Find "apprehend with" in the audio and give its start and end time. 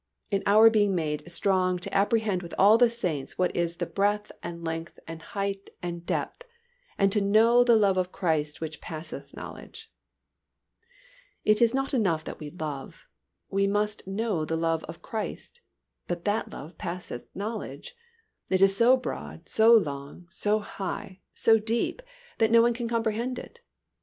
1.95-2.55